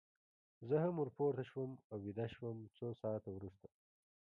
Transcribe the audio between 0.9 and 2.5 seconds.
ور پورته شوم او ویده